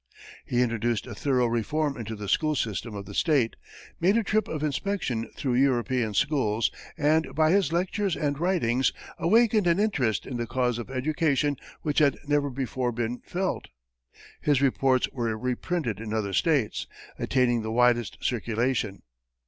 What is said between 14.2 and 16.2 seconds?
His reports were reprinted in